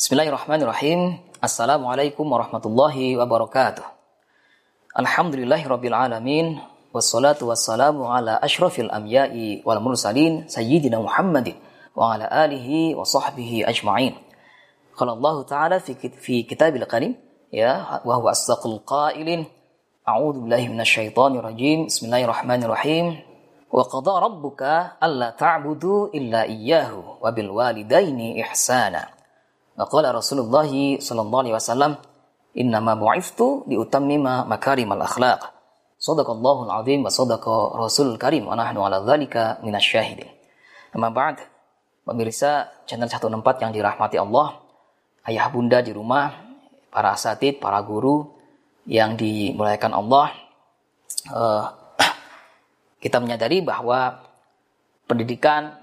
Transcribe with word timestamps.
Bismillahirrahmanirrahim. 0.00 1.20
Assalamualaikum 1.44 2.24
warahmatullahi 2.24 3.20
wabarakatuh. 3.20 3.84
Alhamdulillahirabbil 4.96 5.92
alamin 5.92 6.56
wassalatu 6.88 7.52
wassalamu 7.52 8.08
ala 8.08 8.40
asyrafil 8.40 8.88
anbiya'i 8.88 9.60
wal 9.60 9.76
mursalin 9.84 10.48
sayyidina 10.48 11.04
Muhammadin 11.04 11.52
wa 11.92 12.16
ala 12.16 12.32
alihi 12.32 12.96
wa 12.96 13.04
sahbihi 13.04 13.68
ajma'in. 13.68 14.16
Qala 14.96 15.20
Allah 15.20 15.36
Ta'ala 15.44 15.76
fi 15.84 15.92
fi 15.92 16.48
kitabil 16.48 16.88
karim 16.88 17.20
ya 17.52 18.00
wa 18.00 18.16
huwa 18.16 18.32
asdaqul 18.32 18.80
qailin 18.80 19.44
a'udzu 20.08 20.48
billahi 20.48 20.72
minasyaitonir 20.72 21.44
rajim. 21.44 21.92
Bismillahirrahmanirrahim. 21.92 23.20
Wa 23.68 23.84
qada 23.84 24.16
rabbuka 24.16 24.96
alla 24.96 25.36
ta'budu 25.36 26.16
illa 26.16 26.48
iyyahu 26.48 27.20
wa 27.20 27.28
bil 27.36 27.52
walidaini 27.52 28.40
ihsana. 28.40 29.19
Wa 29.80 29.88
qala 29.88 30.12
Rasulullah 30.12 30.68
sallallahu 31.00 31.40
alaihi 31.40 31.56
wasallam 31.56 31.96
innama 32.52 33.00
bu'iftu 33.00 33.64
liutammima 33.64 34.44
makarimal 34.44 35.00
akhlaq. 35.00 35.40
Sadaqallahul 35.96 36.68
azim 36.68 37.00
wa 37.00 37.08
sadaqa 37.08 37.80
Rasul 37.80 38.20
Karim 38.20 38.44
wa 38.44 38.60
nahnu 38.60 38.84
ala 38.84 39.00
dzalika 39.00 39.64
minasyahidin. 39.64 40.28
Amma 40.92 41.08
ba'd. 41.08 41.40
Pemirsa 42.04 42.68
channel 42.84 43.08
14 43.08 43.40
yang 43.64 43.72
dirahmati 43.72 44.20
Allah, 44.20 44.60
ayah 45.24 45.48
bunda 45.48 45.80
di 45.80 45.96
rumah, 45.96 46.32
para 46.92 47.16
asatid, 47.16 47.56
para 47.62 47.80
guru 47.80 48.26
yang 48.84 49.16
dimuliakan 49.16 49.92
Allah, 49.96 50.34
uh, 51.32 51.64
kita 53.04 53.16
menyadari 53.22 53.64
bahwa 53.64 54.26
pendidikan 55.08 55.79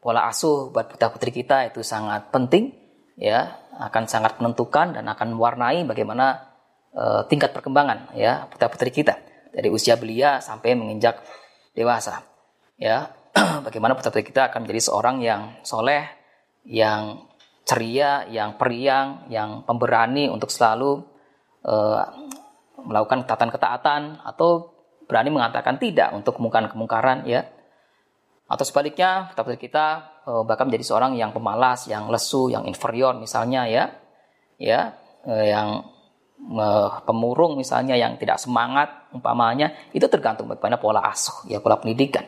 pola 0.00 0.28
asuh 0.30 0.70
buat 0.70 0.86
putra 0.90 1.10
putri 1.10 1.32
kita 1.32 1.68
itu 1.68 1.82
sangat 1.82 2.30
penting 2.30 2.72
ya 3.16 3.56
akan 3.76 4.04
sangat 4.08 4.38
menentukan 4.38 4.96
dan 4.96 5.04
akan 5.08 5.36
mewarnai 5.36 5.84
bagaimana 5.88 6.52
uh, 6.92 7.24
tingkat 7.28 7.52
perkembangan 7.52 8.12
ya 8.16 8.46
putra 8.48 8.68
putri 8.68 8.92
kita 8.92 9.18
dari 9.52 9.68
usia 9.72 9.96
belia 9.96 10.38
sampai 10.40 10.76
menginjak 10.76 11.20
dewasa 11.72 12.24
ya 12.76 13.12
bagaimana 13.66 13.96
putra 13.96 14.12
putri 14.12 14.24
kita 14.28 14.52
akan 14.52 14.68
menjadi 14.68 14.80
seorang 14.92 15.16
yang 15.24 15.42
soleh 15.64 16.04
yang 16.66 17.26
ceria 17.66 18.24
yang 18.30 18.54
periang 18.54 19.26
yang 19.26 19.66
pemberani 19.66 20.30
untuk 20.30 20.52
selalu 20.52 21.02
uh, 21.66 22.04
melakukan 22.86 23.26
ketaatan 23.26 23.50
ketaatan 23.50 24.02
atau 24.22 24.76
berani 25.06 25.30
mengatakan 25.34 25.78
tidak 25.78 26.14
untuk 26.14 26.38
kemungkaran-kemungkaran 26.38 27.26
ya. 27.26 27.46
Atau 28.46 28.62
sebaliknya, 28.62 29.34
tapi 29.34 29.58
kita 29.58 30.22
uh, 30.22 30.42
bahkan 30.46 30.70
menjadi 30.70 30.94
seorang 30.94 31.18
yang 31.18 31.34
pemalas, 31.34 31.90
yang 31.90 32.06
lesu, 32.06 32.46
yang 32.46 32.62
inferior 32.70 33.18
misalnya 33.18 33.66
ya. 33.66 33.84
Ya, 34.56 34.94
uh, 35.26 35.44
yang 35.44 35.68
uh, 36.54 37.02
pemurung 37.02 37.58
misalnya 37.58 37.98
yang 37.98 38.14
tidak 38.16 38.38
semangat 38.38 39.10
umpamanya, 39.10 39.74
itu 39.90 40.06
tergantung 40.06 40.46
bagaimana 40.46 40.78
pola 40.78 41.02
asuh 41.10 41.44
ya, 41.50 41.58
pola 41.58 41.76
pendidikan. 41.76 42.22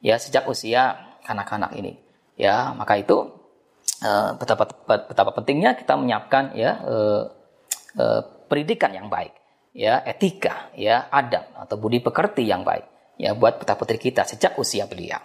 Ya, 0.00 0.16
sejak 0.16 0.48
usia 0.48 0.96
anak-anak 1.28 1.76
ini. 1.76 2.00
Ya, 2.38 2.72
maka 2.72 2.96
itu 2.96 3.34
betapa 4.38 4.70
betapa 4.86 5.34
pentingnya 5.34 5.74
kita 5.74 5.98
menyiapkan 5.98 6.54
ya 6.54 6.78
pendidikan 8.46 8.94
yang 8.94 9.10
baik 9.10 9.34
ya 9.74 10.06
etika, 10.06 10.70
ya 10.78 11.10
adab 11.10 11.50
atau 11.58 11.74
budi 11.82 11.98
pekerti 11.98 12.46
yang 12.46 12.62
baik 12.62 13.18
ya 13.18 13.34
buat 13.34 13.58
putra 13.58 13.74
putri 13.74 13.98
kita 13.98 14.22
sejak 14.22 14.54
usia 14.54 14.86
belia. 14.86 15.18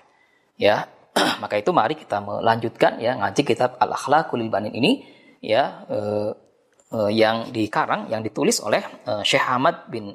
Ya, 0.58 0.90
maka 1.42 1.58
itu 1.58 1.74
mari 1.74 1.98
kita 1.98 2.22
melanjutkan 2.22 3.02
ya 3.02 3.18
ngaji 3.18 3.42
kitab 3.42 3.78
Al 3.82 3.94
Akhlaqul 3.94 4.46
Banin 4.50 4.74
ini 4.74 5.06
ya 5.42 5.86
eh, 5.90 6.32
eh, 6.94 7.12
yang 7.14 7.50
dikarang 7.50 8.10
yang 8.10 8.22
ditulis 8.22 8.62
oleh 8.62 8.82
eh, 8.82 9.24
Syekh 9.26 9.46
Ahmad 9.46 9.90
bin 9.90 10.14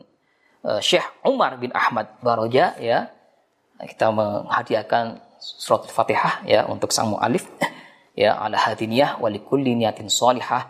eh, 0.63 0.81
Syekh 0.81 1.05
Umar 1.27 1.59
bin 1.59 1.75
Ahmad 1.75 2.19
Baroja 2.23 2.79
ya. 2.79 3.11
Kita 3.79 4.11
menghadiahkan 4.11 5.23
surat 5.39 5.87
Al-Fatihah 5.87 6.43
ya 6.43 6.67
untuk 6.67 6.91
sang 6.91 7.15
mualif 7.15 7.47
ya 8.19 8.35
ala 8.35 8.59
hadiniyah 8.59 9.23
wa 9.23 9.31
likulli 9.31 9.79
niyatin 9.79 10.11
salihah 10.11 10.67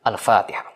Al-Fatihah. 0.00 0.75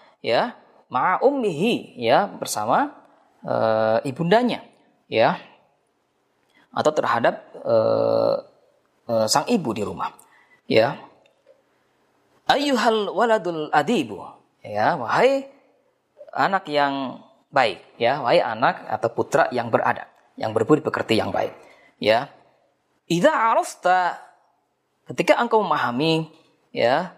ya 0.21 0.55
ma'a 0.91 1.19
ya 1.97 2.29
bersama 2.29 2.93
uh, 3.45 3.99
ibundanya 4.05 4.63
ya. 5.09 5.41
Atau 6.71 6.95
terhadap 6.95 7.51
uh, 7.67 8.47
uh, 9.11 9.27
sang 9.27 9.43
ibu 9.51 9.75
di 9.75 9.83
rumah 9.83 10.15
ya. 10.69 10.95
Ayyuhal 12.47 13.11
waladul 13.11 13.67
adibu 13.71 14.23
ya 14.61 14.95
wahai 14.99 15.47
anak 16.31 16.67
yang 16.67 17.23
baik 17.51 17.79
ya 17.99 18.23
wahai 18.23 18.39
anak 18.39 18.87
atau 18.87 19.09
putra 19.11 19.47
yang 19.51 19.67
beradab 19.67 20.07
yang 20.39 20.55
berbudi 20.55 20.83
pekerti 20.83 21.19
yang 21.19 21.31
baik 21.31 21.51
ya. 21.99 22.31
Idza 23.11 23.31
arafta 23.31 24.19
ketika 25.11 25.35
engkau 25.39 25.59
memahami 25.59 26.31
ya 26.71 27.11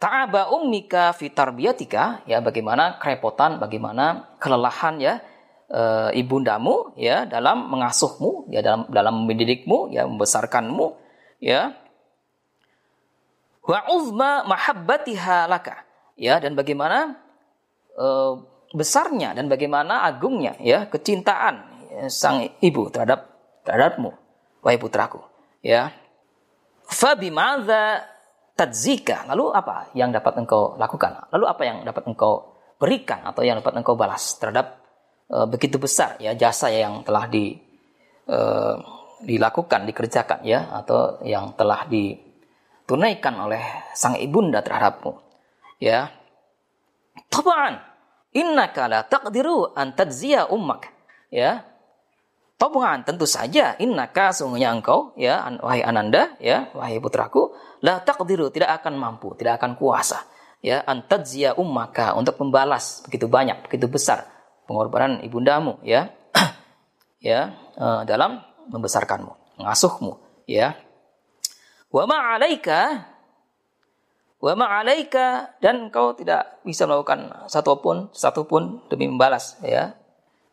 ta'aba 0.00 0.50
ummika 0.50 1.12
fi 1.14 1.28
tarbiyatika. 1.30 2.24
Ya 2.24 2.40
bagaimana 2.40 2.96
kerepotan 2.98 3.60
bagaimana 3.60 4.34
kelelahan 4.40 4.96
ya 4.98 5.20
e, 5.68 5.80
ibundamu 6.16 6.96
ya 6.96 7.28
dalam 7.28 7.68
mengasuhmu 7.68 8.48
ya 8.48 8.64
dalam 8.64 8.88
dalam 8.88 9.28
mendidikmu 9.28 9.92
ya 9.92 10.08
membesarkanmu 10.08 10.96
ya. 11.38 11.76
Wa 13.60 13.86
uzma 13.92 14.48
mahabbatiha 14.48 15.46
laka. 15.46 15.84
Ya 16.16 16.40
dan 16.40 16.56
bagaimana 16.56 17.20
e, 17.92 18.06
besarnya 18.72 19.36
dan 19.36 19.52
bagaimana 19.52 20.08
agungnya 20.08 20.56
ya 20.64 20.88
kecintaan 20.88 21.54
ya, 21.92 22.08
sang 22.08 22.48
ibu 22.64 22.88
terhadap 22.88 23.28
terhadapmu 23.68 24.16
wahai 24.64 24.80
putraku 24.80 25.20
ya. 25.60 25.92
Fa 26.90 27.14
tadzika. 28.60 29.24
Lalu 29.32 29.56
apa 29.56 29.88
yang 29.96 30.12
dapat 30.12 30.36
engkau 30.36 30.76
lakukan? 30.76 31.32
Lalu 31.32 31.44
apa 31.48 31.62
yang 31.64 31.76
dapat 31.88 32.04
engkau 32.04 32.60
berikan 32.76 33.24
atau 33.24 33.40
yang 33.40 33.56
dapat 33.64 33.80
engkau 33.80 33.96
balas 33.96 34.36
terhadap 34.36 34.84
uh, 35.32 35.48
begitu 35.48 35.80
besar 35.80 36.20
ya 36.20 36.36
jasa 36.36 36.68
yang 36.68 37.00
telah 37.00 37.24
di 37.24 37.56
uh, 38.28 38.76
dilakukan, 39.24 39.88
dikerjakan 39.88 40.44
ya 40.44 40.68
atau 40.84 41.20
yang 41.24 41.56
telah 41.56 41.88
ditunaikan 41.88 43.48
oleh 43.48 43.64
sang 43.96 44.20
ibunda 44.20 44.60
terhadapmu. 44.60 45.16
Ya. 45.80 46.12
Tabaan 47.32 47.80
innaka 48.36 48.84
la 48.88 49.00
taqdiru 49.08 49.72
an 49.72 49.96
tadzia 49.96 50.44
ummak. 50.52 50.92
Ya. 51.32 51.64
Tabaan 52.60 53.08
tentu 53.08 53.24
saja 53.24 53.72
innaka 53.80 54.36
sungguhnya 54.36 54.68
engkau 54.68 55.16
ya 55.16 55.48
wahai 55.64 55.80
ananda 55.80 56.36
ya 56.36 56.68
wahai 56.76 57.00
putraku 57.00 57.56
la 57.80 58.04
taqdiru 58.04 58.52
tidak 58.52 58.84
akan 58.84 59.00
mampu, 59.00 59.32
tidak 59.40 59.56
akan 59.56 59.80
kuasa 59.80 60.28
ya 60.60 60.84
antadzia 60.84 61.56
ummaka 61.56 62.12
untuk 62.12 62.36
membalas 62.36 63.00
begitu 63.08 63.32
banyak, 63.32 63.64
begitu 63.64 63.88
besar 63.88 64.28
pengorbanan 64.68 65.24
ibundamu 65.24 65.80
ya 65.80 66.12
ya 67.32 67.56
uh, 67.80 68.04
dalam 68.04 68.44
membesarkanmu, 68.68 69.56
mengasuhmu 69.56 70.44
ya. 70.44 70.76
Wa 71.90 72.06
ma'alaika 72.06 73.08
wa 74.40 74.52
ma'alaika 74.52 75.58
dan 75.58 75.88
kau 75.88 76.12
tidak 76.12 76.62
bisa 76.62 76.84
melakukan 76.84 77.48
satu 77.50 77.80
pun 77.82 78.12
satu 78.12 78.44
pun 78.44 78.84
demi 78.88 79.10
membalas 79.10 79.60
ya 79.60 79.92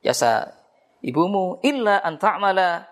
jasa 0.04 0.57
ibumu 1.02 1.62
illa 1.62 2.02
an 2.02 2.18
ta'mala 2.18 2.86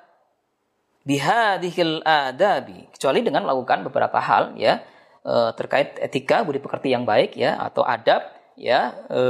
bihadhil 1.06 2.02
adabi. 2.06 2.90
Kecuali 2.94 3.22
dengan 3.22 3.46
melakukan 3.46 3.86
beberapa 3.86 4.18
hal 4.18 4.57
ya 4.57 4.81
e, 5.22 5.34
terkait 5.54 6.02
etika 6.02 6.42
budi 6.42 6.57
pekerti 6.57 6.94
yang 6.94 7.06
baik 7.06 7.38
ya 7.38 7.57
atau 7.62 7.86
adab 7.86 8.25
ya 8.57 8.94
e, 9.10 9.22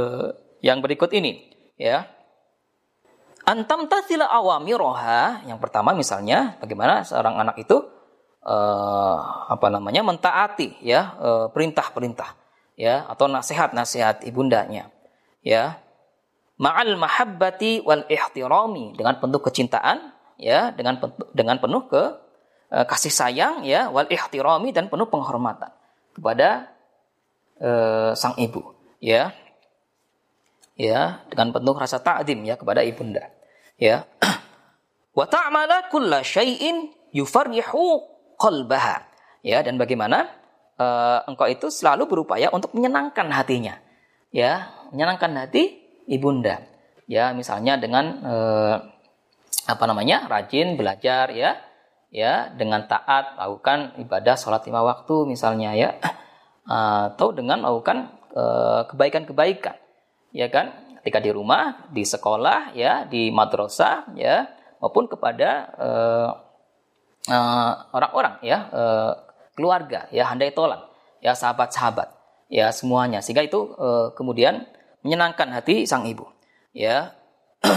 yang 0.64 0.80
berikut 0.80 1.12
ini 1.12 1.52
ya. 1.76 2.08
Antam 3.46 3.86
tasila 3.86 4.26
awamiroha. 4.26 5.46
Yang 5.46 5.58
pertama 5.62 5.94
misalnya 5.94 6.58
bagaimana 6.58 7.06
seorang 7.06 7.38
anak 7.38 7.62
itu 7.62 7.78
uh, 8.42 9.18
apa 9.46 9.70
namanya 9.70 10.02
mentaati 10.02 10.82
ya 10.82 11.14
perintah-perintah 11.54 12.34
ya 12.74 13.06
atau 13.06 13.30
nasihat-nasihat 13.30 14.26
ibundanya 14.26 14.90
ya 15.46 15.78
ma'al 16.56 16.96
mahabbati 16.96 17.84
wal 17.84 18.04
ihtirami. 18.08 18.96
Dengan 18.96 19.20
penuh 19.20 19.40
kecintaan 19.40 20.12
ya 20.36 20.72
dengan 20.72 21.00
dengan 21.32 21.56
penuh 21.56 21.88
ke 21.88 22.02
uh, 22.72 22.84
kasih 22.84 23.12
sayang 23.12 23.64
ya 23.64 23.88
wal 23.88 24.08
ihtirami 24.08 24.72
dan 24.72 24.92
penuh 24.92 25.08
penghormatan 25.08 25.72
kepada 26.16 26.72
uh, 27.60 28.12
sang 28.16 28.36
ibu 28.40 28.72
ya. 29.00 29.32
Ya 30.76 31.24
dengan 31.32 31.56
penuh 31.56 31.72
rasa 31.72 32.00
ta'zim 32.00 32.44
ya 32.44 32.60
kepada 32.60 32.84
ibunda 32.84 33.32
ya. 33.80 34.04
Wa 35.16 35.24
ta'mala 35.24 35.88
kulla 35.88 36.20
syai'in 36.20 36.92
yufarrihu 37.16 38.04
qalbaha. 38.36 39.08
Ya 39.40 39.64
dan 39.64 39.80
bagaimana 39.80 40.28
uh, 40.76 41.24
engkau 41.24 41.48
itu 41.48 41.72
selalu 41.72 42.04
berupaya 42.10 42.52
untuk 42.52 42.76
menyenangkan 42.76 43.32
hatinya 43.32 43.80
ya. 44.28 44.68
Menyenangkan 44.92 45.32
hati 45.32 45.85
ibunda. 46.06 46.62
Ya 47.06 47.30
misalnya 47.30 47.78
dengan 47.78 48.04
uh, 48.26 48.76
apa 49.66 49.84
namanya 49.86 50.26
rajin 50.30 50.78
belajar 50.78 51.30
ya. 51.34 51.58
Ya 52.14 52.48
dengan 52.54 52.86
taat 52.86 53.34
lakukan 53.36 53.98
ibadah 53.98 54.38
sholat 54.38 54.64
lima 54.64 54.82
waktu 54.82 55.26
misalnya 55.26 55.74
ya. 55.74 55.90
Atau 56.66 57.30
dengan 57.30 57.62
melakukan 57.62 58.10
uh, 58.34 58.86
kebaikan-kebaikan. 58.90 59.76
Ya 60.34 60.50
kan? 60.50 60.74
Ketika 61.02 61.22
di 61.22 61.30
rumah 61.30 61.86
di 61.94 62.02
sekolah 62.02 62.74
ya 62.74 63.06
di 63.06 63.30
madrasah 63.30 64.10
ya. 64.18 64.50
Maupun 64.82 65.06
kepada 65.10 65.70
uh, 65.78 66.30
uh, 67.30 67.72
orang-orang 67.94 68.42
ya. 68.42 68.58
Uh, 68.70 69.12
keluarga 69.54 70.10
ya. 70.10 70.26
Handai 70.26 70.50
tolan 70.50 70.82
ya. 71.22 71.38
Sahabat-sahabat 71.38 72.10
ya 72.50 72.70
semuanya. 72.74 73.22
Sehingga 73.22 73.46
itu 73.46 73.74
uh, 73.78 74.10
kemudian 74.14 74.66
menyenangkan 75.06 75.54
hati 75.54 75.86
sang 75.86 76.02
ibu 76.04 76.26
ya 76.74 77.14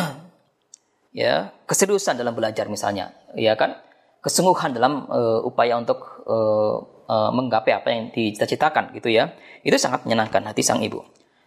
ya 1.21 1.53
keseriusan 1.69 2.17
dalam 2.17 2.33
belajar 2.33 2.65
misalnya 2.65 3.13
ya 3.37 3.53
kan 3.53 3.77
kesungguhan 4.25 4.73
dalam 4.73 5.05
uh, 5.07 5.39
upaya 5.45 5.77
untuk 5.77 6.25
uh, 6.27 6.75
uh, 7.07 7.31
menggapai 7.31 7.77
apa 7.77 7.87
yang 7.93 8.09
dicita-citakan 8.09 8.91
gitu 8.97 9.13
ya 9.13 9.31
itu 9.61 9.77
sangat 9.77 10.03
menyenangkan 10.03 10.43
hati 10.49 10.65
sang 10.65 10.81
ibu 10.81 11.05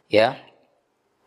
ya 0.08 0.38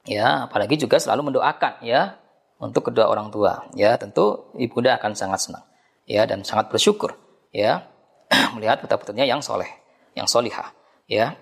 ya 0.08 0.48
apalagi 0.50 0.80
juga 0.80 0.98
selalu 0.98 1.36
mendoakan 1.36 1.84
ya 1.84 2.18
untuk 2.60 2.92
kedua 2.92 3.12
orang 3.12 3.32
tua. 3.32 3.68
Ya, 3.76 3.96
tentu 4.00 4.52
ibunda 4.56 4.96
akan 4.96 5.16
sangat 5.16 5.50
senang. 5.50 5.66
Ya, 6.06 6.24
dan 6.24 6.46
sangat 6.46 6.72
bersyukur. 6.72 7.18
Ya, 7.52 7.88
melihat 8.56 8.80
putra-putranya 8.84 9.26
yang 9.28 9.42
soleh, 9.44 9.70
yang 10.16 10.28
solihah. 10.30 10.72
Ya. 11.10 11.36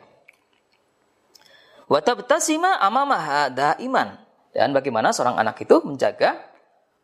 Watabtasima 1.91 2.79
amamaha 2.79 3.51
daiman. 3.51 4.19
Dan 4.53 4.71
bagaimana 4.71 5.09
seorang 5.09 5.41
anak 5.41 5.65
itu 5.65 5.81
menjaga 5.81 6.53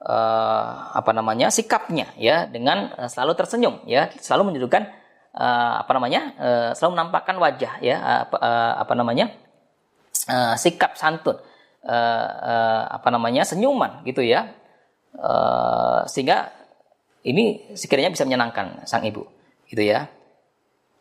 uh, 0.04 0.96
apa 0.96 1.12
namanya 1.12 1.52
sikapnya 1.52 2.14
ya 2.16 2.48
dengan 2.48 2.94
uh, 2.96 3.10
selalu 3.10 3.34
tersenyum 3.36 3.84
ya 3.90 4.08
selalu 4.22 4.54
menunjukkan 4.54 4.84
uh, 5.36 5.74
apa 5.84 5.92
namanya 5.98 6.22
uh, 6.38 6.70
selalu 6.78 6.92
menampakkan 7.00 7.36
wajah 7.42 7.74
ya 7.84 7.98
apa, 8.30 8.38
uh, 8.38 8.74
apa 8.86 8.94
namanya 8.96 9.26
uh, 10.30 10.56
sikap 10.56 10.96
santun 10.96 11.42
uh, 11.84 12.30
uh, 12.30 12.84
apa 13.02 13.08
namanya 13.12 13.44
senyuman 13.44 14.06
gitu 14.08 14.24
ya 14.24 14.54
uh, 15.18 16.06
sehingga 16.08 16.54
ini 17.28 17.75
sekiranya 17.75 18.16
bisa 18.16 18.24
menyenangkan 18.24 18.88
sang 18.88 19.04
ibu 19.04 19.28
gitu 19.68 19.84
ya 19.84 20.08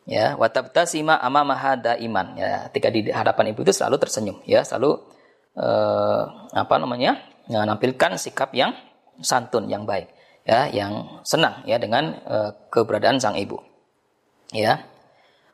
ya 0.08 0.34
watabtasima 0.40 1.20
amamaha 1.20 1.76
iman 2.00 2.26
ya 2.40 2.66
ketika 2.72 2.88
di 2.88 3.00
hadapan 3.12 3.52
ibu 3.52 3.60
itu 3.62 3.76
selalu 3.76 4.00
tersenyum 4.00 4.40
ya 4.48 4.64
selalu 4.64 4.96
uh, 5.54 6.22
apa 6.56 6.74
namanya 6.80 7.20
menampilkan 7.48 8.16
sikap 8.16 8.56
yang 8.56 8.72
santun 9.20 9.68
yang 9.68 9.84
baik 9.84 10.08
ya 10.48 10.72
yang 10.72 11.20
senang 11.28 11.60
ya 11.68 11.76
dengan 11.76 12.16
uh, 12.24 12.50
keberadaan 12.72 13.20
sang 13.20 13.36
ibu. 13.36 13.60
Ya. 14.48 14.88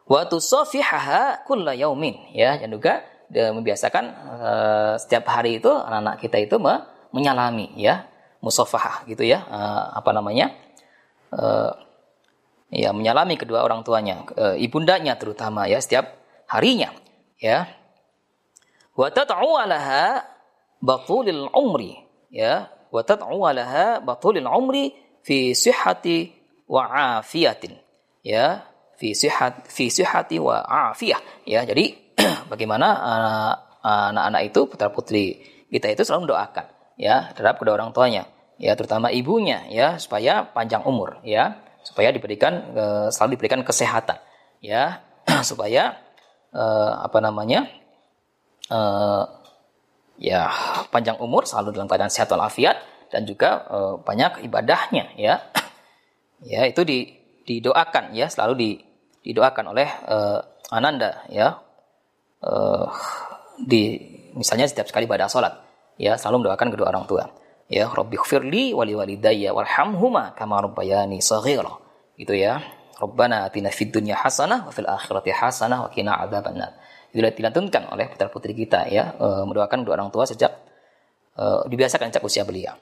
Wa 0.07 0.31
tusafihaha 0.31 1.43
kulla 1.43 1.75
yaumin. 1.75 2.15
Ya 2.31 2.55
dan 2.55 2.71
juga 2.71 3.03
membiasakan 3.35 4.05
uh, 4.39 4.95
setiap 4.95 5.27
hari 5.27 5.59
itu 5.59 5.67
anak-anak 5.67 6.23
kita 6.23 6.39
itu 6.39 6.57
me 6.63 6.87
menyalami 7.11 7.75
ya 7.75 8.07
musafahah 8.39 9.03
gitu 9.11 9.27
ya 9.27 9.43
uh, 9.51 9.99
apa 9.99 10.11
namanya 10.15 10.55
uh, 11.35 11.75
ya 12.73 12.91
menyalami 12.95 13.37
kedua 13.37 13.65
orang 13.65 13.85
tuanya 13.85 14.25
uh, 14.35 14.57
ibundanya 14.57 15.17
terutama 15.21 15.69
ya 15.69 15.79
setiap 15.83 16.25
harinya 16.49 16.93
ya. 17.39 17.69
Wa 18.95 19.11
tad'u 19.11 19.59
alaha 19.59 20.23
batulil 20.79 21.51
umri 21.51 21.99
ya. 22.31 22.71
Wa 22.95 23.03
tad'u 23.03 23.43
alaha 23.43 23.99
batulil 23.99 24.47
umri 24.47 24.95
fi 25.27 25.53
sihhati 25.53 26.31
wa 26.71 27.19
afiyatin 27.19 27.75
ya. 28.23 28.71
Fi 28.95 29.11
sihat 29.11 29.67
fi 29.67 29.91
sihhati 29.91 30.39
wa 30.39 30.63
afiyah 30.95 31.19
ya. 31.43 31.67
Jadi 31.67 32.15
bagaimana 32.51 32.89
eh, 32.95 33.53
anak-anak 33.83 34.43
itu 34.47 34.61
putra 34.71 34.89
putri 34.95 35.43
kita 35.67 35.91
itu 35.91 36.07
selalu 36.07 36.31
mendoakan 36.31 36.67
ya 36.95 37.35
terhadap 37.35 37.59
kedua 37.59 37.75
orang 37.75 37.91
tuanya 37.91 38.31
ya. 38.63 38.79
Terutama 38.79 39.11
ibunya 39.11 39.67
ya 39.67 39.99
supaya 39.99 40.47
panjang 40.47 40.87
umur 40.87 41.19
ya 41.27 41.59
supaya 41.85 42.09
diberikan 42.11 42.75
uh, 42.75 43.09
selalu 43.13 43.37
diberikan 43.39 43.61
kesehatan 43.61 44.17
ya. 44.65 45.05
Supaya 45.49 46.01
uh, 46.53 46.93
apa 47.05 47.21
namanya 47.21 47.69
uh, 48.73 49.25
ya 50.17 50.49
panjang 50.89 51.21
umur 51.21 51.45
selalu 51.45 51.77
dalam 51.77 51.89
keadaan 51.89 52.13
sehat 52.13 52.33
walafiat 52.33 52.81
dan 53.13 53.29
juga 53.29 53.69
banyak 54.03 54.43
ibadahnya 54.49 55.15
ya. 55.15 55.39
Ya 56.45 56.69
itu 56.69 56.85
di, 56.85 57.09
didoakan 57.49 58.13
ya. 58.13 58.29
Selalu 58.29 58.53
di, 58.61 58.71
didoakan 59.25 59.73
oleh 59.73 59.89
uh, 60.05 60.45
Ananda 60.69 61.25
ya. 61.33 61.57
Uh, 62.45 62.85
di 63.65 63.97
misalnya 64.37 64.69
setiap 64.69 64.85
sekali 64.85 65.09
pada 65.09 65.25
sholat 65.25 65.57
ya. 65.97 66.21
Selalu 66.21 66.45
mendoakan 66.45 66.69
kedua 66.69 66.93
orang 66.93 67.09
tua 67.09 67.25
ya 67.69 67.89
Rabbi 67.89 68.17
khfirli 68.21 68.77
wali 68.77 68.93
walidayya 68.93 69.57
warhamhuma 69.57 70.37
kama 70.37 70.61
rabbayani 70.65 71.21
saghira. 71.21 71.81
Gitu 72.17 72.37
ya. 72.37 72.61
Rabbana 72.95 73.51
atina 73.51 73.75
fid 73.75 73.91
dunya 73.91 74.15
hasanah 74.15 74.71
wa 74.71 74.73
fil 74.73 74.87
akhirati 74.87 75.35
hasanah 75.35 75.87
wa 75.87 75.89
qina 75.91 76.15
adzabannar. 76.15 76.79
Itu 77.11 77.23
dilantunkan 77.23 77.91
oleh 77.91 78.07
putra 78.11 78.31
putri 78.31 78.55
kita 78.55 78.87
ya. 78.87 79.19
Uh, 79.19 79.43
mendoakan 79.47 79.83
kedua 79.83 79.99
orang 79.99 80.11
tua 80.15 80.27
sejak 80.27 80.51
uh, 81.39 81.67
dibiasakan 81.67 82.15
sejak 82.15 82.23
usia 82.23 82.47
belia. 82.47 82.79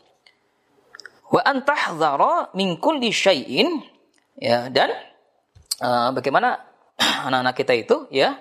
Wa 1.33 1.41
antahdhara 1.49 2.53
min 2.53 2.77
kulli 2.77 3.09
syai'in 3.09 3.81
ya 4.37 4.69
dan 4.69 4.93
uh, 5.81 6.13
bagaimana 6.13 6.61
anak-anak 7.29 7.55
kita 7.57 7.73
itu 7.73 7.97
ya 8.13 8.37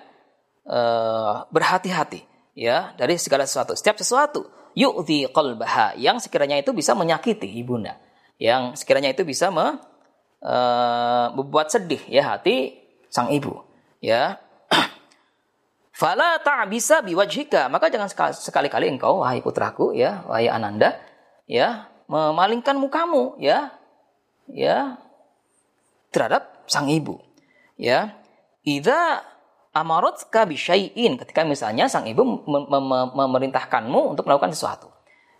uh, 0.68 1.48
berhati-hati 1.48 2.20
ya 2.52 2.92
dari 3.00 3.16
segala 3.16 3.48
sesuatu. 3.48 3.72
Setiap 3.72 3.96
sesuatu 3.96 4.44
yu'dhi 4.72 5.28
qalbaha 5.30 5.96
yang 5.96 6.18
sekiranya 6.18 6.60
itu 6.60 6.72
bisa 6.76 6.92
menyakiti 6.96 7.48
ibunda, 7.60 7.98
yang 8.40 8.76
sekiranya 8.76 9.12
itu 9.12 9.22
bisa 9.22 9.48
me, 9.48 9.78
uh, 10.42 11.26
membuat 11.36 11.72
sedih 11.72 12.00
ya 12.08 12.34
hati 12.36 12.78
sang 13.12 13.32
ibu, 13.32 13.62
ya. 14.00 14.40
Fala 16.00 16.40
ta'bisa 16.40 17.04
biwajhika, 17.04 17.68
maka 17.68 17.92
jangan 17.92 18.08
sekali-kali 18.32 18.88
engkau 18.88 19.20
wahai 19.20 19.44
putraku 19.44 19.92
ya, 19.92 20.24
wahai 20.24 20.48
Ananda 20.48 20.96
ya, 21.44 21.92
memalingkan 22.08 22.76
mukamu 22.76 23.36
ya. 23.40 23.76
Ya 24.50 24.98
terhadap 26.12 26.68
sang 26.68 26.86
ibu. 26.92 27.18
Ya. 27.80 28.20
Idza 28.62 29.24
amarot 29.72 30.20
kabisyai'in 30.28 31.16
ketika 31.16 31.42
misalnya 31.48 31.88
sang 31.88 32.04
ibu 32.04 32.44
mem 32.44 32.64
mem 32.68 33.08
memerintahkanmu 33.16 34.16
untuk 34.16 34.28
melakukan 34.28 34.52
sesuatu. 34.52 34.92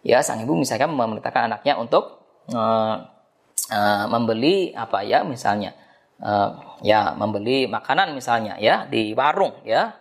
Ya, 0.03 0.19
sang 0.25 0.43
ibu 0.43 0.57
misalkan 0.57 0.91
memerintahkan 0.91 1.53
anaknya 1.53 1.79
untuk 1.79 2.25
uh, 2.51 2.97
uh, 3.71 4.05
membeli 4.11 4.75
apa 4.75 5.07
ya 5.07 5.23
misalnya 5.23 5.77
uh, 6.19 6.81
ya 6.83 7.15
membeli 7.15 7.71
makanan 7.71 8.17
misalnya 8.17 8.59
ya 8.59 8.89
di 8.89 9.13
warung 9.13 9.63
ya. 9.63 10.01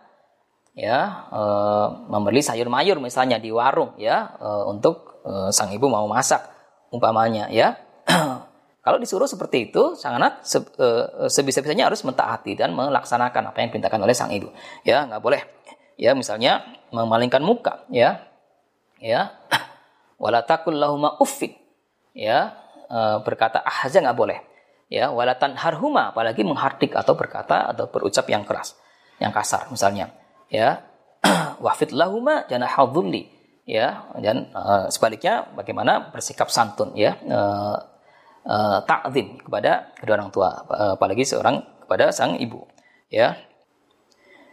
Ya, 0.71 1.27
uh, 1.35 2.07
membeli 2.07 2.39
sayur 2.39 2.71
mayur 2.71 2.95
misalnya 3.03 3.35
di 3.43 3.51
warung 3.51 3.99
ya 3.99 4.39
uh, 4.39 4.63
untuk 4.71 5.19
uh, 5.27 5.51
sang 5.51 5.67
ibu 5.75 5.91
mau 5.91 6.07
masak 6.07 6.47
umpamanya 6.95 7.51
ya. 7.51 7.75
Kalau 8.81 8.97
disuruh 8.97 9.29
seperti 9.29 9.69
itu, 9.69 9.93
sang 9.93 10.17
anak 10.17 10.41
se, 10.41 10.57
e, 10.57 10.87
sebisa-bisanya 11.29 11.85
harus 11.85 12.01
mentaati 12.01 12.57
dan 12.57 12.73
melaksanakan 12.73 13.53
apa 13.53 13.57
yang 13.61 13.69
diperintahkan 13.69 14.01
oleh 14.01 14.15
sang 14.17 14.33
ibu. 14.33 14.49
Ya, 14.81 15.05
nggak 15.05 15.21
boleh. 15.21 15.41
Ya, 16.01 16.17
misalnya 16.17 16.65
memalingkan 16.89 17.45
muka, 17.45 17.85
ya. 17.93 18.25
Ya. 18.97 19.37
Wala 20.21 20.41
takul 20.41 20.81
lahuma 20.81 21.13
uffin. 21.21 21.53
Ya, 22.17 22.57
e, 22.89 22.99
berkata 23.21 23.61
ah 23.61 23.85
aja 23.85 24.01
nggak 24.01 24.17
boleh. 24.17 24.39
ya 24.91 25.07
walatan 25.07 25.55
harhuma 25.55 26.11
apalagi 26.11 26.43
menghardik 26.43 26.91
atau 26.99 27.15
berkata 27.15 27.71
atau 27.71 27.87
berucap 27.87 28.27
yang 28.27 28.43
keras 28.43 28.75
yang 29.23 29.31
kasar 29.31 29.71
misalnya 29.71 30.11
ya 30.51 30.83
wafid 31.63 31.95
lahuma 31.95 32.43
janahadzulli 32.51 33.31
ya 33.63 34.11
dan 34.19 34.51
uh, 34.51 34.91
sebaliknya 34.91 35.47
bagaimana 35.55 36.11
bersikap 36.11 36.51
santun 36.51 36.91
ya 36.99 37.15
uh, 37.23 37.79
uh, 38.45 38.79
takzim 38.85 39.39
kepada 39.41 39.91
kedua 39.97 40.15
orang 40.21 40.31
tua 40.33 40.49
apalagi 40.97 41.25
seorang 41.25 41.61
kepada 41.85 42.13
sang 42.13 42.37
ibu 42.37 42.65
ya 43.11 43.35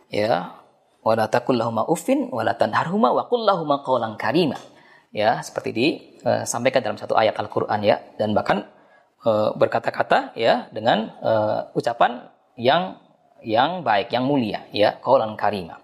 ya 0.09 0.57
wala 1.04 1.30
takul 1.30 1.57
lahuma 1.57 1.87
uffin 1.87 2.28
wala 2.33 2.57
tanharhuma 2.57 3.14
wa 3.14 3.25
qul 3.30 3.47
qawlan 3.85 4.18
karima 4.18 4.59
ya 5.14 5.40
seperti 5.40 5.71
disampaikan 5.73 6.85
dalam 6.85 6.99
satu 7.00 7.16
ayat 7.16 7.38
Al-Qur'an 7.40 7.80
ya 7.80 8.02
dan 8.21 8.37
bahkan 8.37 8.68
uh, 9.25 9.54
berkata-kata 9.57 10.37
ya 10.37 10.68
dengan 10.75 11.14
uh, 11.25 11.73
ucapan 11.73 12.28
yang 12.59 12.99
yang 13.42 13.87
baik, 13.87 14.11
yang 14.11 14.26
mulia 14.26 14.66
ya, 14.75 14.99
qaulan 14.99 15.38
karima. 15.38 15.78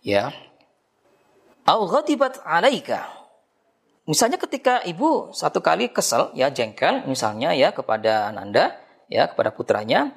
Ya. 0.00 0.32
Au 1.64 1.88
ghadibat 1.88 2.40
alaika. 2.44 3.08
Misalnya 4.04 4.36
ketika 4.36 4.84
ibu 4.84 5.32
satu 5.32 5.64
kali 5.64 5.88
kesel 5.88 6.28
ya 6.36 6.52
jengkel 6.52 7.08
misalnya 7.08 7.56
ya 7.56 7.72
kepada 7.72 8.28
Ananda 8.28 8.76
ya 9.08 9.32
kepada 9.32 9.48
putranya 9.48 10.12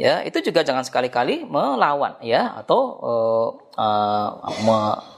ya 0.00 0.24
itu 0.24 0.40
juga 0.40 0.64
jangan 0.64 0.84
sekali-kali 0.84 1.44
melawan 1.44 2.16
ya 2.24 2.56
atau 2.56 2.80
uh, 2.96 3.48
uh, 3.76 4.28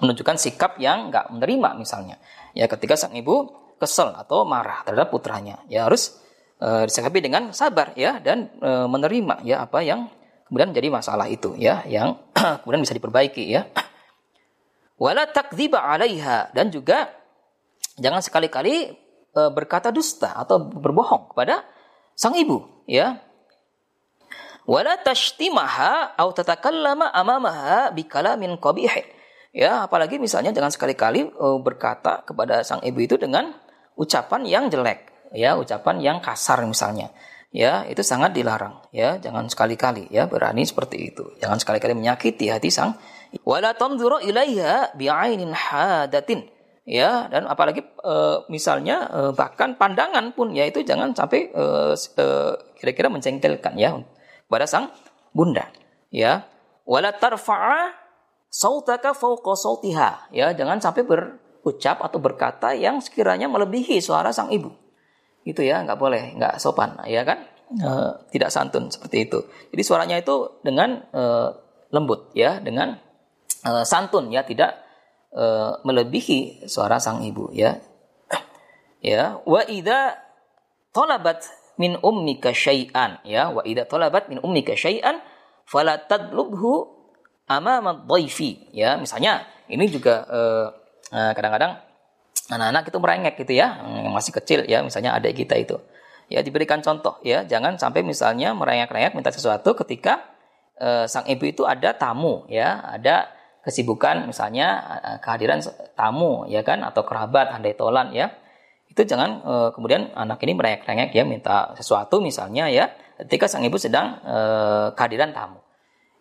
menunjukkan 0.02 0.34
sikap 0.34 0.82
yang 0.82 1.14
nggak 1.14 1.30
menerima 1.30 1.78
misalnya. 1.78 2.18
Ya 2.58 2.66
ketika 2.66 2.98
sang 2.98 3.14
ibu 3.14 3.54
kesel 3.78 4.10
atau 4.10 4.42
marah 4.42 4.82
terhadap 4.82 5.14
putranya 5.14 5.62
ya 5.70 5.86
harus 5.86 6.18
uh, 6.58 6.82
disikapi 6.82 7.22
dengan 7.22 7.54
sabar 7.54 7.94
ya 7.94 8.18
dan 8.18 8.50
uh, 8.58 8.90
menerima 8.90 9.46
ya 9.46 9.62
apa 9.62 9.78
yang 9.86 10.10
kemudian 10.50 10.74
menjadi 10.74 10.88
masalah 10.90 11.30
itu 11.30 11.54
ya 11.54 11.86
yang 11.86 12.18
kemudian 12.66 12.82
bisa 12.82 12.98
diperbaiki 12.98 13.46
ya. 13.46 13.70
Wala 15.02 15.30
takdziba 15.30 15.86
'alaiha 15.86 16.50
dan 16.50 16.74
juga 16.74 17.17
jangan 17.98 18.22
sekali-kali 18.22 18.94
uh, 19.34 19.50
berkata 19.52 19.92
dusta 19.92 20.34
atau 20.34 20.62
berbohong 20.62 21.34
kepada 21.34 21.66
sang 22.18 22.34
ibu 22.34 22.66
ya. 22.88 23.22
Wala 24.68 25.00
tashtimaha 25.00 26.12
atau 26.12 26.34
tatakallama 26.36 27.08
amamaha 27.08 27.88
bikalamin 27.94 28.60
qabih 28.60 28.92
ya. 29.56 29.88
Apalagi 29.88 30.20
misalnya 30.20 30.52
jangan 30.52 30.68
sekali-kali 30.74 31.24
uh, 31.24 31.56
berkata 31.62 32.26
kepada 32.26 32.60
sang 32.66 32.84
ibu 32.84 33.00
itu 33.00 33.16
dengan 33.16 33.54
ucapan 33.96 34.44
yang 34.44 34.64
jelek 34.68 35.32
ya. 35.32 35.56
Ucapan 35.56 36.04
yang 36.04 36.18
kasar 36.20 36.60
misalnya 36.68 37.08
ya. 37.48 37.88
Itu 37.88 38.04
sangat 38.04 38.36
dilarang 38.36 38.84
ya. 38.92 39.16
Jangan 39.16 39.48
sekali-kali 39.48 40.12
ya 40.12 40.28
berani 40.28 40.68
seperti 40.68 41.16
itu. 41.16 41.24
Jangan 41.40 41.56
sekali-kali 41.56 41.96
menyakiti 41.96 42.52
hati 42.52 42.68
sang 42.68 42.92
wala 43.48 43.72
tanzuru 43.72 44.20
ilaiha 44.20 44.92
bi'ainin 44.96 45.52
hadatin 45.52 46.48
ya 46.88 47.28
dan 47.28 47.44
apalagi 47.44 47.84
e, 47.84 48.14
misalnya 48.48 49.04
e, 49.12 49.20
bahkan 49.36 49.76
pandangan 49.76 50.32
pun 50.32 50.56
ya 50.56 50.64
itu 50.64 50.80
jangan 50.80 51.12
sampai 51.12 51.52
e, 51.52 51.64
e, 51.94 52.26
kira-kira 52.80 53.12
mencengkelkan 53.12 53.76
ya 53.76 54.00
pada 54.48 54.64
sang 54.64 54.88
bunda. 55.36 55.68
Ya 56.08 56.48
wala 56.88 57.12
tarfa'a 57.12 57.92
sautaka 58.48 59.12
fawqa 59.12 59.52
sautiha. 59.52 60.32
Ya 60.32 60.56
jangan 60.56 60.80
sampai 60.80 61.04
berucap 61.04 62.00
atau 62.00 62.16
berkata 62.16 62.72
yang 62.72 63.04
sekiranya 63.04 63.52
melebihi 63.52 64.00
suara 64.00 64.32
sang 64.32 64.48
ibu. 64.48 64.72
Itu 65.44 65.60
ya 65.60 65.84
nggak 65.84 66.00
boleh 66.00 66.40
nggak 66.40 66.56
sopan 66.56 66.96
ya 67.04 67.20
kan? 67.28 67.44
E, 67.68 67.90
tidak 68.32 68.48
santun 68.48 68.88
seperti 68.88 69.28
itu. 69.28 69.44
Jadi 69.76 69.82
suaranya 69.84 70.16
itu 70.16 70.64
dengan 70.64 71.04
e, 71.12 71.22
lembut 71.92 72.32
ya 72.32 72.64
dengan 72.64 72.96
e, 73.60 73.70
santun 73.84 74.32
ya 74.32 74.40
tidak 74.48 74.87
e, 75.32 75.44
melebihi 75.84 76.68
suara 76.68 76.96
sang 77.00 77.24
ibu 77.24 77.48
ya. 77.52 77.76
Ya 78.98 79.38
wa 79.46 79.62
ida 79.62 80.18
talabat 80.90 81.46
min 81.78 81.94
ummika 82.02 82.50
syai'an 82.50 83.22
ya. 83.22 83.54
Wa 83.54 83.62
ida 83.62 83.86
talabat 83.86 84.26
min 84.26 84.42
ummika 84.42 84.74
syai'an 84.74 85.22
fala 85.68 86.02
tadlubhu 86.02 86.90
amama 87.46 87.94
dhaifi 87.94 88.74
ya. 88.74 88.98
Misalnya 88.98 89.46
ini 89.70 89.86
juga 89.86 90.26
kadang-kadang 91.14 91.78
anak-anak 92.50 92.90
itu 92.90 92.98
merengek 92.98 93.34
gitu 93.46 93.54
ya 93.54 93.78
masih 94.10 94.34
kecil 94.34 94.66
ya. 94.66 94.82
Misalnya 94.82 95.14
adik 95.14 95.46
kita 95.46 95.54
itu. 95.54 95.78
Ya 96.26 96.42
diberikan 96.42 96.82
contoh 96.82 97.22
ya. 97.22 97.46
Jangan 97.46 97.78
sampai 97.78 98.02
misalnya 98.02 98.50
merengek-rengek 98.58 99.14
minta 99.14 99.30
sesuatu 99.30 99.78
ketika 99.78 100.26
sang 101.06 101.30
ibu 101.30 101.46
itu 101.46 101.62
ada 101.62 101.94
tamu 101.94 102.42
ya. 102.50 102.82
Ada 102.98 103.30
kesibukan 103.68 104.24
misalnya 104.24 104.80
uh, 104.80 105.16
kehadiran 105.20 105.60
tamu 105.92 106.48
ya 106.48 106.64
kan 106.64 106.80
atau 106.80 107.04
kerabat 107.04 107.52
handai 107.52 107.76
tolan 107.76 108.16
ya 108.16 108.32
itu 108.88 109.04
jangan 109.04 109.44
uh, 109.44 109.68
kemudian 109.76 110.08
anak 110.16 110.40
ini 110.48 110.56
merengek-rengek 110.56 111.12
ya 111.12 111.28
minta 111.28 111.76
sesuatu 111.76 112.24
misalnya 112.24 112.72
ya 112.72 112.88
ketika 113.28 113.44
sang 113.44 113.62
ibu 113.68 113.76
sedang 113.76 114.16
uh, 114.24 114.96
kehadiran 114.96 115.36
tamu 115.36 115.60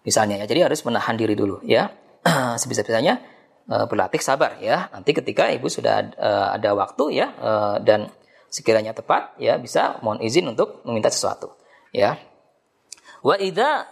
misalnya 0.03 0.43
ya 0.43 0.45
jadi 0.45 0.67
harus 0.67 0.83
menahan 0.83 1.15
diri 1.15 1.33
dulu 1.39 1.63
ya 1.63 1.87
sebisa-bisanya 2.61 3.37
uh, 3.67 3.85
berlatih 3.85 4.21
sabar 4.23 4.57
ya. 4.59 4.87
Nanti 4.91 5.11
ketika 5.13 5.51
ibu 5.51 5.67
sudah 5.67 6.11
uh, 6.15 6.47
ada 6.55 6.73
waktu 6.73 7.23
ya 7.23 7.27
uh, 7.37 7.77
dan 7.83 8.09
sekiranya 8.47 8.95
tepat 8.95 9.35
ya 9.37 9.59
bisa 9.59 9.99
mohon 9.99 10.23
izin 10.23 10.47
untuk 10.47 10.81
meminta 10.87 11.11
sesuatu 11.11 11.51
ya. 11.91 12.15
Wa 13.21 13.35
idza 13.37 13.85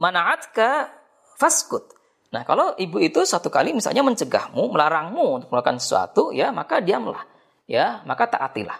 mana'atka 0.00 0.88
faskut. 1.36 1.97
Nah, 2.28 2.42
kalau 2.44 2.76
ibu 2.76 3.00
itu 3.00 3.24
satu 3.24 3.48
kali 3.48 3.72
misalnya 3.72 4.04
mencegahmu, 4.04 4.68
melarangmu 4.68 5.40
untuk 5.40 5.48
melakukan 5.48 5.80
sesuatu 5.80 6.30
ya, 6.36 6.52
maka 6.52 6.84
diamlah 6.84 7.24
ya, 7.64 8.04
maka 8.04 8.28
taatilah. 8.28 8.76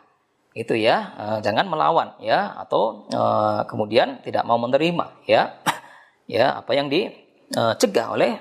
Itu 0.52 0.76
ya, 0.76 1.16
e, 1.16 1.24
jangan 1.40 1.64
melawan 1.70 2.18
ya 2.20 2.56
atau 2.60 3.08
e, 3.08 3.20
kemudian 3.70 4.20
tidak 4.20 4.44
mau 4.44 4.60
menerima 4.60 5.24
ya. 5.24 5.64
ya, 6.28 6.60
apa 6.60 6.72
yang 6.76 6.92
dicegah 6.92 8.12
oleh 8.12 8.36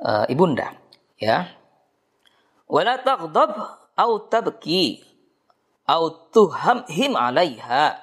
e, 0.00 0.10
ibunda 0.32 0.82
ya 1.22 1.46
wala 2.66 2.98
taghdab 2.98 3.54
au 3.94 4.12
tabki 4.26 5.06
au 5.86 6.10
tuhamhim 6.34 7.14
'alaiha 7.14 7.94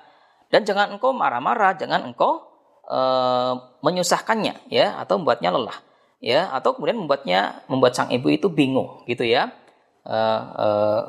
dan 0.48 0.63
jangan 0.63 0.95
engkau 0.95 1.12
marah-marah 1.12 1.75
jangan 1.75 2.07
engkau 2.07 2.48
uh, 2.88 3.53
menyusahkannya 3.83 4.71
ya 4.71 4.95
atau 5.03 5.19
membuatnya 5.19 5.51
lelah 5.51 5.77
ya 6.20 6.52
atau 6.52 6.76
kemudian 6.76 7.00
membuatnya 7.00 7.64
membuat 7.72 7.96
sang 7.96 8.12
ibu 8.12 8.28
itu 8.28 8.52
bingung 8.52 9.08
gitu 9.08 9.24
ya 9.24 9.56
uh, 10.04 10.42
uh, 10.56 11.02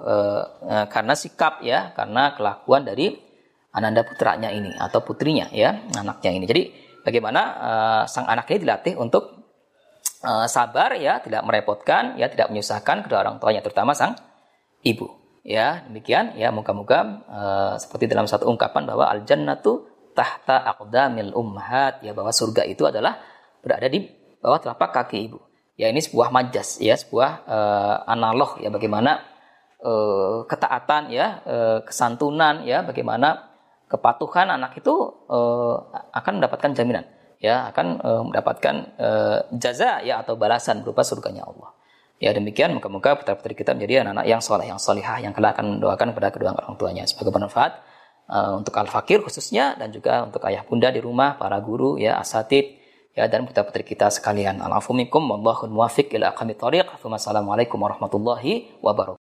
uh, 0.64 0.85
karena 0.87 1.14
sikap 1.19 1.62
ya 1.67 1.90
karena 1.95 2.35
kelakuan 2.38 2.87
dari 2.87 3.19
ananda 3.75 4.07
putranya 4.07 4.55
ini 4.55 4.71
atau 4.79 5.02
putrinya 5.02 5.50
ya 5.50 5.83
anaknya 5.99 6.31
ini 6.31 6.47
jadi 6.47 6.62
bagaimana 7.02 7.40
uh, 7.43 8.02
sang 8.07 8.29
anak 8.29 8.50
ini 8.55 8.62
dilatih 8.67 8.95
untuk 8.97 9.40
uh, 10.25 10.47
sabar 10.47 10.97
ya, 10.97 11.21
tidak 11.21 11.43
merepotkan, 11.45 12.17
ya 12.21 12.29
tidak 12.29 12.52
menyusahkan 12.52 13.05
kedua 13.05 13.25
orang 13.25 13.37
tuanya 13.40 13.61
terutama 13.64 13.97
sang 13.97 14.17
ibu. 14.85 15.09
Ya, 15.40 15.88
demikian 15.88 16.37
ya 16.37 16.52
moga-moga 16.52 17.25
uh, 17.25 17.75
seperti 17.81 18.05
dalam 18.05 18.29
satu 18.29 18.45
ungkapan 18.45 18.85
bahwa 18.85 19.09
al 19.09 19.25
jannatu 19.25 19.88
tahta 20.12 20.69
aqdamil 20.76 21.33
ummahat 21.33 22.05
ya 22.05 22.12
bahwa 22.12 22.29
surga 22.29 22.69
itu 22.69 22.85
adalah 22.85 23.17
berada 23.64 23.88
di 23.88 24.05
bawah 24.40 24.59
telapak 24.61 24.90
kaki 24.90 25.30
ibu. 25.30 25.38
Ya 25.76 25.88
ini 25.88 26.04
sebuah 26.04 26.28
majas 26.28 26.76
ya, 26.80 26.92
sebuah 26.92 27.49
uh, 27.49 27.97
analog 28.04 28.61
ya 28.61 28.68
bagaimana 28.68 29.25
uh, 29.80 30.44
ketaatan 30.44 31.09
ya, 31.09 31.40
uh, 31.44 31.78
kesantunan 31.85 32.68
ya, 32.68 32.85
bagaimana 32.85 33.49
kepatuhan 33.88 34.52
anak 34.52 34.76
itu 34.76 34.92
uh, 35.28 35.76
akan 36.12 36.40
mendapatkan 36.40 36.76
jaminan 36.76 37.04
ya 37.40 37.73
akan 37.73 37.87
uh, 38.04 38.23
mendapatkan 38.28 38.75
uh, 39.00 39.38
jaza 39.56 40.04
ya 40.04 40.20
atau 40.20 40.37
balasan 40.37 40.85
berupa 40.85 41.00
surganya 41.00 41.49
Allah. 41.49 41.73
Ya 42.20 42.37
demikian 42.37 42.76
moga-moga 42.76 43.16
putra-putri 43.16 43.56
kita 43.56 43.73
menjadi 43.73 44.04
anak-anak 44.04 44.26
yang 44.28 44.40
soleh, 44.44 44.68
yang 44.68 44.76
solihah, 44.76 45.25
yang 45.25 45.32
kelak 45.32 45.56
akan 45.56 45.80
mendoakan 45.80 46.12
kepada 46.12 46.28
kedua 46.28 46.52
orang 46.52 46.76
tuanya 46.76 47.09
sebagai 47.09 47.32
bermanfaat 47.32 47.80
uh, 48.28 48.61
untuk 48.61 48.76
al-fakir 48.76 49.25
khususnya 49.25 49.73
dan 49.80 49.88
juga 49.88 50.28
untuk 50.28 50.44
ayah 50.44 50.61
bunda 50.68 50.92
di 50.92 51.00
rumah, 51.00 51.40
para 51.40 51.56
guru, 51.64 51.97
ya 51.97 52.20
asatid, 52.20 52.76
ya 53.17 53.26
dan 53.26 53.47
putra-putri 53.47 53.83
kita 53.83 54.11
sekalian. 54.11 54.62
Al-afu 54.62 54.95
minkum 54.95 55.26
wallahu 55.26 55.67
muwaffiq 55.67 56.14
ila 56.14 56.31
thariq. 56.35 56.87
Wassalamualaikum 57.02 57.79
warahmatullahi 57.81 58.71
wabarakatuh. 58.85 59.19